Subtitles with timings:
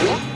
[0.00, 0.31] Yeah.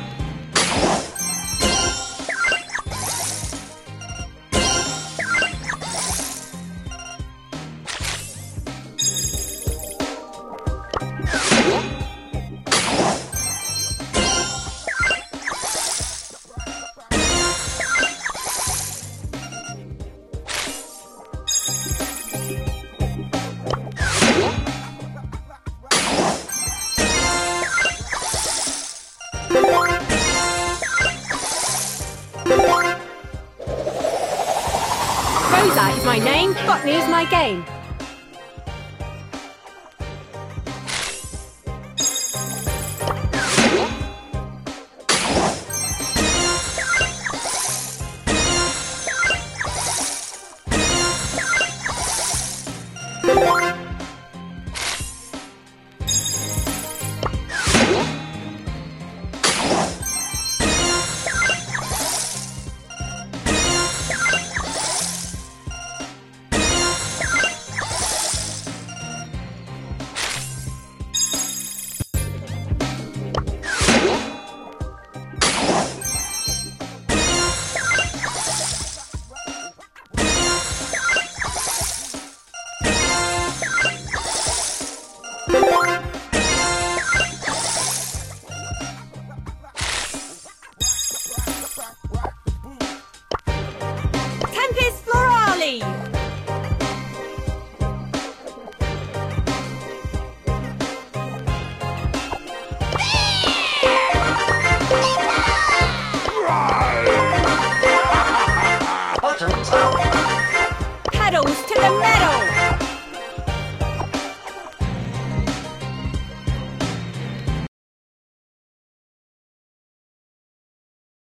[35.56, 37.64] Rosa is my name, botany is my game.